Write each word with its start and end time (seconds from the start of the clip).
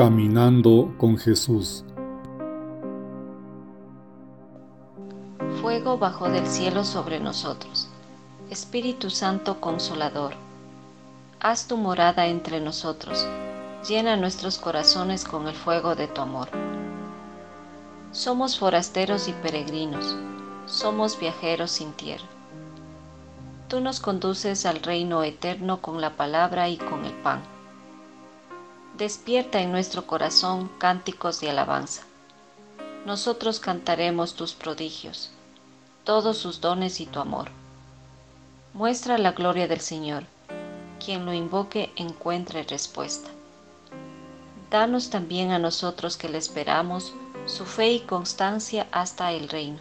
Caminando 0.00 0.94
con 0.96 1.18
Jesús. 1.18 1.84
Fuego 5.60 5.98
bajo 5.98 6.30
del 6.30 6.46
cielo 6.46 6.84
sobre 6.84 7.20
nosotros. 7.20 7.86
Espíritu 8.48 9.10
Santo 9.10 9.60
Consolador, 9.60 10.32
haz 11.38 11.68
tu 11.68 11.76
morada 11.76 12.28
entre 12.28 12.62
nosotros, 12.62 13.26
llena 13.86 14.16
nuestros 14.16 14.56
corazones 14.56 15.22
con 15.24 15.46
el 15.46 15.54
fuego 15.54 15.94
de 15.94 16.08
tu 16.08 16.22
amor. 16.22 16.48
Somos 18.10 18.58
forasteros 18.58 19.28
y 19.28 19.34
peregrinos, 19.34 20.16
somos 20.64 21.20
viajeros 21.20 21.72
sin 21.72 21.92
tierra. 21.92 22.24
Tú 23.68 23.82
nos 23.82 24.00
conduces 24.00 24.64
al 24.64 24.80
reino 24.80 25.22
eterno 25.24 25.82
con 25.82 26.00
la 26.00 26.16
palabra 26.16 26.70
y 26.70 26.78
con 26.78 27.04
el 27.04 27.12
pan. 27.12 27.42
Despierta 29.00 29.62
en 29.62 29.72
nuestro 29.72 30.06
corazón 30.06 30.70
cánticos 30.76 31.40
de 31.40 31.48
alabanza. 31.48 32.02
Nosotros 33.06 33.58
cantaremos 33.58 34.34
tus 34.34 34.52
prodigios, 34.52 35.30
todos 36.04 36.36
sus 36.36 36.60
dones 36.60 37.00
y 37.00 37.06
tu 37.06 37.18
amor. 37.18 37.48
Muestra 38.74 39.16
la 39.16 39.32
gloria 39.32 39.66
del 39.68 39.80
Señor. 39.80 40.24
Quien 41.02 41.24
lo 41.24 41.32
invoque 41.32 41.90
encuentre 41.96 42.62
respuesta. 42.64 43.30
Danos 44.68 45.08
también 45.08 45.50
a 45.50 45.58
nosotros 45.58 46.18
que 46.18 46.28
le 46.28 46.36
esperamos 46.36 47.14
su 47.46 47.64
fe 47.64 47.92
y 47.92 48.00
constancia 48.00 48.86
hasta 48.92 49.32
el 49.32 49.48
reino. 49.48 49.80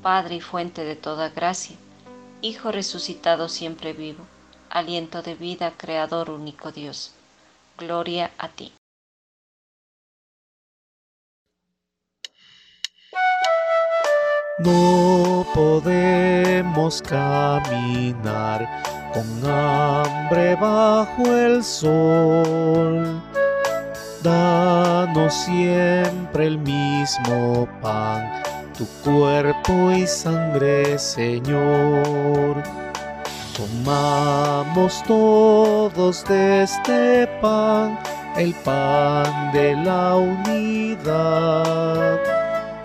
Padre 0.00 0.36
y 0.36 0.40
fuente 0.40 0.84
de 0.84 0.96
toda 0.96 1.28
gracia, 1.28 1.76
Hijo 2.40 2.72
resucitado 2.72 3.50
siempre 3.50 3.92
vivo, 3.92 4.24
aliento 4.70 5.20
de 5.20 5.34
vida, 5.34 5.74
Creador 5.76 6.30
único 6.30 6.72
Dios. 6.72 7.12
Gloria 7.78 8.30
a 8.38 8.48
ti. 8.48 8.72
No 14.58 15.46
podemos 15.54 17.02
caminar 17.02 18.66
con 19.12 19.50
hambre 19.50 20.56
bajo 20.56 21.26
el 21.26 21.62
sol. 21.62 23.22
Danos 24.22 25.34
siempre 25.34 26.46
el 26.46 26.58
mismo 26.58 27.68
pan, 27.82 28.42
tu 28.78 28.86
cuerpo 29.04 29.92
y 29.92 30.06
sangre, 30.06 30.98
Señor. 30.98 32.62
Tomamos 33.56 35.02
todos 35.04 36.24
de 36.26 36.64
este 36.64 37.26
pan, 37.40 37.98
el 38.36 38.52
pan 38.56 39.50
de 39.50 39.74
la 39.76 40.16
unidad. 40.16 41.38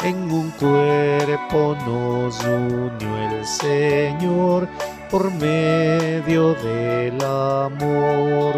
En 0.01 0.31
un 0.31 0.49
cuerpo 0.51 1.75
nos 1.85 2.39
unió 2.45 3.17
el 3.17 3.45
Señor 3.45 4.69
por 5.09 5.29
medio 5.33 6.53
del 6.55 7.21
amor. 7.21 8.55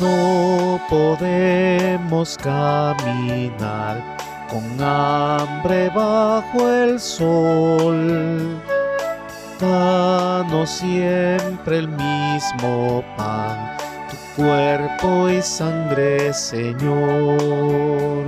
No 0.00 0.80
podemos 0.90 2.36
caminar 2.38 4.02
con 4.50 4.82
hambre 4.82 5.90
bajo 5.90 6.68
el 6.68 6.98
sol. 6.98 8.60
Siempre 10.66 11.78
el 11.78 11.88
mismo 11.88 13.02
pan, 13.16 13.76
tu 14.10 14.42
cuerpo 14.42 15.28
y 15.30 15.40
sangre, 15.40 16.32
Señor. 16.34 18.26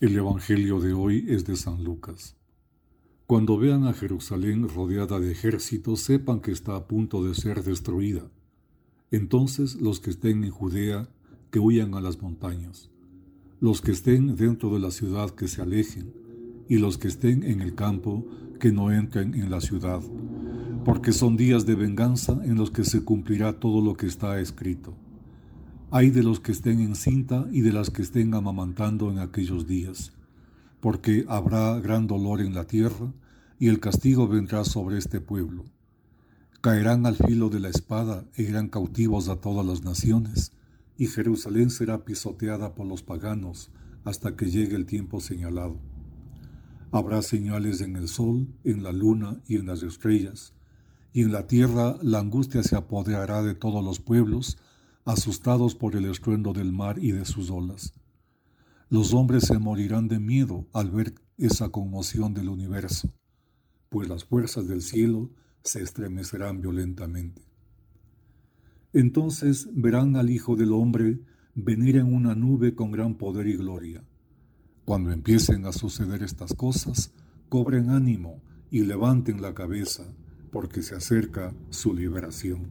El 0.00 0.16
Evangelio 0.16 0.80
de 0.80 0.92
hoy 0.92 1.24
es 1.28 1.46
de 1.46 1.56
San 1.56 1.82
Lucas. 1.82 2.36
Cuando 3.26 3.58
vean 3.58 3.88
a 3.88 3.92
Jerusalén 3.92 4.68
rodeada 4.68 5.18
de 5.18 5.32
ejércitos, 5.32 6.00
sepan 6.00 6.38
que 6.38 6.52
está 6.52 6.76
a 6.76 6.86
punto 6.86 7.24
de 7.24 7.34
ser 7.34 7.64
destruida. 7.64 8.30
Entonces 9.10 9.80
los 9.80 9.98
que 9.98 10.10
estén 10.10 10.44
en 10.44 10.52
Judea, 10.52 11.08
que 11.50 11.58
huyan 11.58 11.94
a 11.94 12.00
las 12.00 12.22
montañas. 12.22 12.88
Los 13.60 13.80
que 13.80 13.90
estén 13.90 14.36
dentro 14.36 14.72
de 14.72 14.78
la 14.78 14.92
ciudad, 14.92 15.30
que 15.30 15.48
se 15.48 15.60
alejen. 15.60 16.12
Y 16.68 16.78
los 16.78 16.98
que 16.98 17.08
estén 17.08 17.42
en 17.42 17.62
el 17.62 17.74
campo, 17.74 18.24
que 18.60 18.70
no 18.70 18.92
entren 18.92 19.34
en 19.34 19.50
la 19.50 19.60
ciudad. 19.60 20.02
Porque 20.84 21.10
son 21.10 21.36
días 21.36 21.66
de 21.66 21.74
venganza 21.74 22.40
en 22.44 22.54
los 22.54 22.70
que 22.70 22.84
se 22.84 23.02
cumplirá 23.02 23.58
todo 23.58 23.80
lo 23.80 23.96
que 23.96 24.06
está 24.06 24.40
escrito. 24.40 24.94
Hay 25.90 26.10
de 26.10 26.22
los 26.22 26.38
que 26.38 26.52
estén 26.52 26.78
en 26.78 26.94
cinta 26.94 27.48
y 27.50 27.62
de 27.62 27.72
las 27.72 27.90
que 27.90 28.02
estén 28.02 28.34
amamantando 28.34 29.10
en 29.10 29.18
aquellos 29.18 29.66
días, 29.66 30.12
porque 30.80 31.24
habrá 31.28 31.78
gran 31.80 32.06
dolor 32.06 32.40
en 32.40 32.54
la 32.54 32.66
tierra, 32.66 33.12
y 33.58 33.68
el 33.68 33.80
castigo 33.80 34.28
vendrá 34.28 34.64
sobre 34.64 34.98
este 34.98 35.20
pueblo. 35.20 35.64
Caerán 36.60 37.06
al 37.06 37.16
filo 37.16 37.48
de 37.48 37.60
la 37.60 37.68
espada 37.68 38.24
e 38.34 38.42
irán 38.42 38.68
cautivos 38.68 39.28
a 39.28 39.36
todas 39.36 39.64
las 39.64 39.82
naciones, 39.82 40.52
y 40.98 41.06
Jerusalén 41.06 41.70
será 41.70 42.04
pisoteada 42.04 42.74
por 42.74 42.86
los 42.86 43.02
paganos 43.02 43.70
hasta 44.04 44.36
que 44.36 44.50
llegue 44.50 44.76
el 44.76 44.86
tiempo 44.86 45.20
señalado. 45.20 45.80
Habrá 46.92 47.22
señales 47.22 47.80
en 47.80 47.96
el 47.96 48.08
sol, 48.08 48.46
en 48.64 48.82
la 48.82 48.92
luna 48.92 49.40
y 49.46 49.56
en 49.56 49.66
las 49.66 49.82
estrellas, 49.82 50.54
y 51.12 51.22
en 51.22 51.32
la 51.32 51.46
tierra 51.46 51.96
la 52.02 52.20
angustia 52.20 52.62
se 52.62 52.76
apoderará 52.76 53.42
de 53.42 53.54
todos 53.54 53.84
los 53.84 54.00
pueblos, 54.00 54.58
asustados 55.04 55.74
por 55.74 55.96
el 55.96 56.06
estruendo 56.06 56.52
del 56.52 56.72
mar 56.72 56.98
y 57.00 57.12
de 57.12 57.24
sus 57.24 57.50
olas. 57.50 57.94
Los 58.88 59.14
hombres 59.14 59.44
se 59.44 59.58
morirán 59.58 60.06
de 60.06 60.20
miedo 60.20 60.66
al 60.72 60.92
ver 60.92 61.14
esa 61.38 61.70
conmoción 61.70 62.34
del 62.34 62.48
universo, 62.48 63.10
pues 63.88 64.08
las 64.08 64.24
fuerzas 64.24 64.68
del 64.68 64.80
cielo 64.80 65.30
se 65.64 65.82
estremecerán 65.82 66.60
violentamente. 66.60 67.42
Entonces 68.92 69.68
verán 69.72 70.14
al 70.14 70.30
Hijo 70.30 70.54
del 70.54 70.72
Hombre 70.72 71.18
venir 71.56 71.96
en 71.96 72.14
una 72.14 72.36
nube 72.36 72.76
con 72.76 72.92
gran 72.92 73.16
poder 73.16 73.48
y 73.48 73.56
gloria. 73.56 74.04
Cuando 74.84 75.10
empiecen 75.10 75.66
a 75.66 75.72
suceder 75.72 76.22
estas 76.22 76.54
cosas, 76.54 77.12
cobren 77.48 77.90
ánimo 77.90 78.40
y 78.70 78.82
levanten 78.82 79.42
la 79.42 79.52
cabeza, 79.52 80.04
porque 80.52 80.82
se 80.82 80.94
acerca 80.94 81.52
su 81.70 81.92
liberación. 81.92 82.68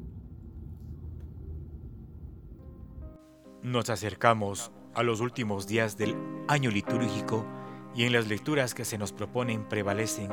Nos 3.61 3.89
acercamos 3.89 4.71
a 4.95 5.03
los 5.03 5.19
últimos 5.19 5.67
días 5.67 5.97
del 5.97 6.15
año 6.47 6.71
litúrgico 6.71 7.45
y 7.93 8.05
en 8.05 8.13
las 8.13 8.27
lecturas 8.27 8.73
que 8.73 8.85
se 8.85 8.97
nos 8.97 9.13
proponen 9.13 9.63
prevalecen 9.65 10.29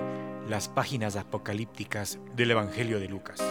las 0.49 0.69
páginas 0.69 1.17
apocalípticas 1.17 2.19
del 2.35 2.53
Evangelio 2.53 2.99
de 3.01 3.09
Lucas. 3.09 3.43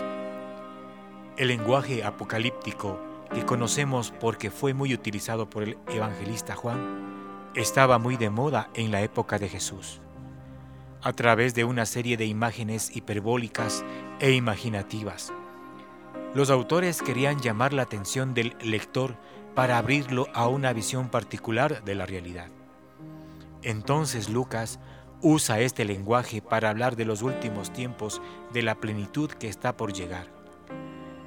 El 1.38 1.50
lenguaje 1.50 2.04
apocalíptico 2.04 3.00
que 3.34 3.46
conocemos 3.46 4.12
porque 4.20 4.52
fue 4.52 4.74
muy 4.74 4.94
utilizado 4.94 5.50
por 5.50 5.64
el 5.64 5.78
evangelista 5.88 6.56
Juan 6.56 7.52
estaba 7.56 7.98
muy 7.98 8.18
de 8.18 8.30
moda 8.30 8.70
en 8.74 8.92
la 8.92 9.02
época 9.02 9.38
de 9.38 9.50
Jesús. 9.50 10.02
A 11.02 11.14
través 11.14 11.56
de 11.56 11.64
una 11.64 11.86
serie 11.86 12.16
de 12.18 12.26
imágenes 12.26 12.96
hiperbólicas 12.96 13.84
e 14.20 14.32
imaginativas, 14.32 15.34
los 16.34 16.50
autores 16.50 17.02
querían 17.02 17.40
llamar 17.40 17.74
la 17.74 17.84
atención 17.84 18.34
del 18.34 18.56
lector 18.62 19.16
para 19.56 19.78
abrirlo 19.78 20.28
a 20.34 20.48
una 20.48 20.72
visión 20.74 21.10
particular 21.10 21.84
de 21.84 21.96
la 21.96 22.06
realidad. 22.06 22.48
Entonces 23.63 24.30
Lucas 24.30 24.80
usa 25.22 25.60
este 25.60 25.86
lenguaje 25.86 26.42
para 26.42 26.69
hablar 26.69 26.96
de 26.96 27.06
los 27.06 27.22
últimos 27.22 27.72
tiempos 27.72 28.22
de 28.54 28.63
la 28.63 28.75
plenitud 28.75 29.30
que 29.30 29.50
está 29.50 29.78
por 29.78 29.94
llegar. 29.94 30.28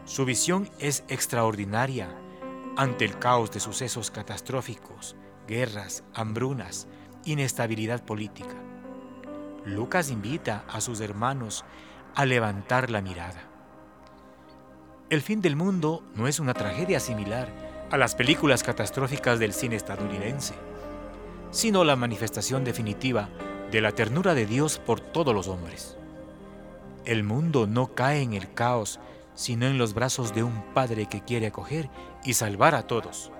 Su 0.04 0.24
visión 0.24 0.68
es 0.78 1.04
extraordinaria 1.08 2.08
ante 2.76 3.04
el 3.04 3.18
caos 3.18 3.52
de 3.52 3.60
sucesos 3.60 4.10
catastróficos, 4.10 5.16
guerras, 5.46 6.02
hambrunas, 6.12 6.88
inestabilidad 7.24 8.04
política. 8.04 8.56
Lucas 9.64 10.10
invita 10.10 10.64
a 10.68 10.80
sus 10.80 11.00
hermanos 11.00 11.64
a 12.14 12.26
levantar 12.26 12.90
la 12.90 13.00
mirada. 13.00 13.53
El 15.10 15.20
fin 15.20 15.40
del 15.40 15.54
mundo 15.54 16.02
no 16.14 16.28
es 16.28 16.40
una 16.40 16.54
tragedia 16.54 16.98
similar 16.98 17.48
a 17.90 17.96
las 17.96 18.14
películas 18.14 18.62
catastróficas 18.62 19.38
del 19.38 19.52
cine 19.52 19.76
estadounidense, 19.76 20.54
sino 21.50 21.84
la 21.84 21.94
manifestación 21.94 22.64
definitiva 22.64 23.28
de 23.70 23.80
la 23.80 23.92
ternura 23.92 24.34
de 24.34 24.46
Dios 24.46 24.78
por 24.78 25.00
todos 25.00 25.34
los 25.34 25.48
hombres. 25.48 25.96
El 27.04 27.22
mundo 27.22 27.66
no 27.66 27.94
cae 27.94 28.22
en 28.22 28.32
el 28.32 28.52
caos 28.54 28.98
sino 29.34 29.66
en 29.66 29.78
los 29.78 29.94
brazos 29.94 30.34
de 30.34 30.42
un 30.42 30.62
Padre 30.74 31.06
que 31.06 31.20
quiere 31.20 31.48
acoger 31.48 31.90
y 32.24 32.34
salvar 32.34 32.74
a 32.74 32.86
todos. 32.86 33.32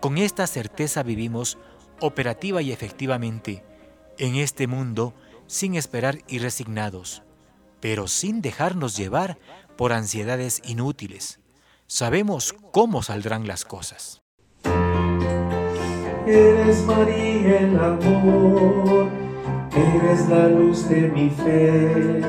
Con 0.00 0.18
esta 0.18 0.46
certeza 0.46 1.02
vivimos 1.02 1.58
operativa 2.00 2.62
y 2.62 2.72
efectivamente 2.72 3.64
en 4.18 4.36
este 4.36 4.66
mundo 4.66 5.14
sin 5.46 5.74
esperar 5.74 6.18
y 6.28 6.38
resignados, 6.38 7.22
pero 7.80 8.06
sin 8.06 8.42
dejarnos 8.42 8.96
llevar 8.96 9.38
por 9.78 9.92
ansiedades 9.92 10.60
inútiles. 10.64 11.38
Sabemos 11.86 12.52
cómo 12.72 13.04
saldrán 13.04 13.46
las 13.46 13.64
cosas. 13.64 14.20
Eres 16.26 16.84
María 16.84 17.60
el 17.60 17.78
amor, 17.78 19.08
eres 19.72 20.28
la 20.28 20.48
luz 20.48 20.86
de 20.88 21.02
mi 21.08 21.30
fe, 21.30 22.20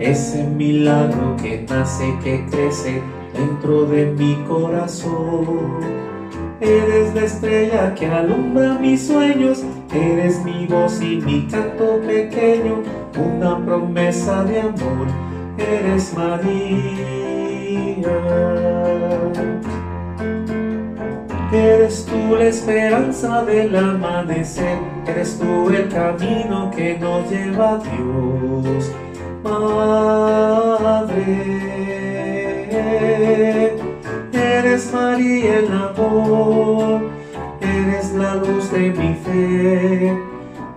ese 0.00 0.42
milagro 0.42 1.36
que 1.36 1.66
nace, 1.68 2.18
que 2.24 2.46
crece 2.50 3.02
dentro 3.34 3.84
de 3.84 4.06
mi 4.06 4.34
corazón. 4.48 5.80
Eres 6.60 7.14
la 7.14 7.24
estrella 7.24 7.94
que 7.94 8.06
alumbra 8.06 8.78
mis 8.78 9.06
sueños, 9.06 9.62
eres 9.94 10.42
mi 10.44 10.66
voz 10.66 11.00
y 11.02 11.18
mi 11.18 11.46
canto 11.46 12.00
pequeño, 12.00 12.82
una 13.16 13.62
promesa 13.64 14.44
de 14.44 14.60
amor, 14.60 15.08
eres 15.58 16.14
María. 16.14 17.10
Eres 21.52 22.06
tú 22.06 22.36
la 22.36 22.44
esperanza 22.44 23.42
del 23.42 23.74
amanecer, 23.74 24.78
eres 25.06 25.36
tú 25.36 25.68
el 25.70 25.88
camino 25.88 26.70
que 26.70 26.96
nos 26.96 27.28
lleva 27.28 27.72
a 27.72 27.78
Dios, 27.78 28.92
Madre. 29.42 30.20
Eres 34.32 34.92
María 34.92 35.58
el 35.58 35.72
amor, 35.72 37.00
eres 37.60 38.12
la 38.12 38.36
luz 38.36 38.70
de 38.70 38.90
mi 38.90 39.14
fe, 39.14 40.16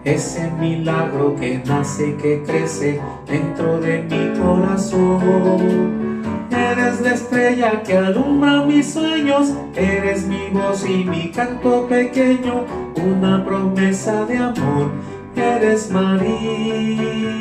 ese 0.03 0.51
milagro 0.51 1.35
que 1.35 1.59
nace 1.65 2.09
y 2.09 2.13
que 2.13 2.43
crece 2.43 2.99
dentro 3.25 3.79
de 3.79 4.03
mi 4.03 4.39
corazón. 4.39 6.23
Eres 6.51 7.01
la 7.01 7.13
estrella 7.13 7.83
que 7.83 7.97
alumbra 7.97 8.63
mis 8.65 8.93
sueños, 8.93 9.53
eres 9.75 10.25
mi 10.25 10.49
voz 10.49 10.87
y 10.87 11.03
mi 11.03 11.31
canto 11.31 11.87
pequeño, 11.87 12.65
una 12.95 13.43
promesa 13.43 14.25
de 14.25 14.37
amor, 14.37 14.91
eres 15.35 15.89
María. 15.89 17.33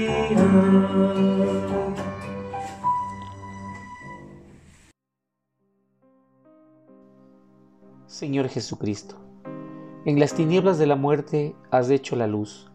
Señor 8.06 8.49
Jesucristo, 8.49 9.17
en 10.04 10.19
las 10.19 10.34
tinieblas 10.34 10.78
de 10.78 10.87
la 10.87 10.96
muerte 10.96 11.54
has 11.70 11.88
hecho 11.88 12.16
la 12.16 12.26
luz. 12.26 12.69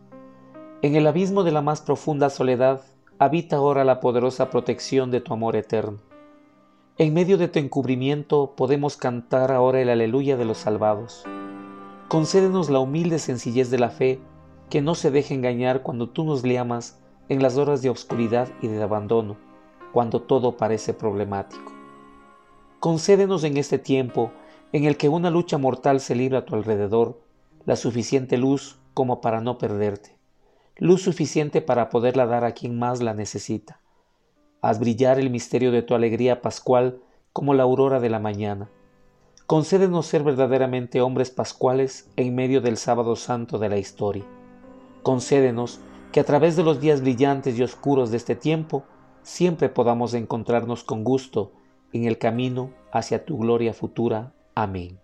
En 0.81 0.95
el 0.95 1.05
abismo 1.07 1.43
de 1.43 1.51
la 1.51 1.61
más 1.61 1.81
profunda 1.81 2.29
soledad 2.29 2.81
habita 3.19 3.57
ahora 3.57 3.83
la 3.83 3.99
poderosa 3.99 4.49
protección 4.49 5.11
de 5.11 5.19
tu 5.19 5.33
amor 5.33 5.57
eterno. 5.57 5.97
En 6.97 7.13
medio 7.13 7.37
de 7.37 7.49
tu 7.49 7.59
encubrimiento 7.59 8.53
podemos 8.55 8.95
cantar 8.95 9.51
ahora 9.51 9.81
el 9.81 9.89
aleluya 9.89 10.37
de 10.37 10.45
los 10.45 10.59
salvados. 10.59 11.25
Concédenos 12.07 12.69
la 12.69 12.79
humilde 12.79 13.19
sencillez 13.19 13.69
de 13.69 13.79
la 13.79 13.89
fe 13.89 14.21
que 14.69 14.81
no 14.81 14.95
se 14.95 15.11
deje 15.11 15.33
engañar 15.33 15.81
cuando 15.81 16.07
tú 16.07 16.23
nos 16.23 16.43
llamas 16.43 17.01
en 17.27 17.41
las 17.41 17.57
horas 17.57 17.81
de 17.81 17.89
oscuridad 17.89 18.47
y 18.61 18.67
de 18.67 18.81
abandono, 18.81 19.35
cuando 19.91 20.21
todo 20.21 20.55
parece 20.55 20.93
problemático. 20.93 21.73
Concédenos 22.79 23.43
en 23.43 23.57
este 23.57 23.79
tiempo 23.79 24.31
en 24.71 24.85
el 24.85 24.97
que 24.97 25.09
una 25.09 25.29
lucha 25.29 25.57
mortal 25.57 25.99
se 25.99 26.15
libra 26.15 26.39
a 26.39 26.45
tu 26.45 26.55
alrededor, 26.55 27.21
la 27.65 27.75
suficiente 27.75 28.37
luz 28.37 28.79
como 28.93 29.21
para 29.21 29.41
no 29.41 29.57
perderte, 29.57 30.17
luz 30.77 31.01
suficiente 31.01 31.61
para 31.61 31.89
poderla 31.89 32.25
dar 32.25 32.43
a 32.43 32.53
quien 32.53 32.77
más 32.77 33.01
la 33.01 33.13
necesita 33.13 33.79
Haz 34.59 34.79
brillar 34.79 35.19
el 35.19 35.29
misterio 35.29 35.71
de 35.71 35.83
tu 35.83 35.93
alegría 35.93 36.41
pascual 36.41 36.99
como 37.31 37.53
la 37.53 37.63
aurora 37.63 37.99
de 37.99 38.09
la 38.09 38.19
mañana. 38.19 38.69
Concédenos 39.45 40.07
ser 40.07 40.23
verdaderamente 40.23 40.99
hombres 40.99 41.29
pascuales 41.29 42.09
en 42.15 42.33
medio 42.33 42.59
del 42.59 42.75
sábado 42.77 43.15
santo 43.15 43.59
de 43.59 43.69
la 43.69 43.77
historia. 43.77 44.25
Concédenos 45.03 45.79
que 46.11 46.19
a 46.19 46.23
través 46.23 46.55
de 46.55 46.63
los 46.63 46.81
días 46.81 47.01
brillantes 47.01 47.57
y 47.57 47.63
oscuros 47.63 48.09
de 48.09 48.17
este 48.17 48.35
tiempo 48.35 48.83
siempre 49.21 49.69
podamos 49.69 50.15
encontrarnos 50.15 50.83
con 50.83 51.03
gusto 51.03 51.51
en 51.93 52.05
el 52.05 52.17
camino 52.17 52.71
hacia 52.91 53.25
tu 53.25 53.37
gloria 53.37 53.73
futura. 53.73 54.33
Amém. 54.57 54.99